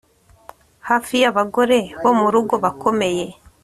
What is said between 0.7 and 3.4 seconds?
Hafi yabagore bo mu rugo bakomeye